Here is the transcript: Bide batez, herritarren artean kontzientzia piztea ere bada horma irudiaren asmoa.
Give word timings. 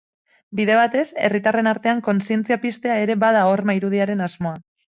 Bide 0.59 0.77
batez, 0.79 1.03
herritarren 1.27 1.69
artean 1.73 2.01
kontzientzia 2.09 2.59
piztea 2.65 2.99
ere 3.05 3.19
bada 3.27 3.47
horma 3.53 3.77
irudiaren 3.83 4.29
asmoa. 4.31 4.59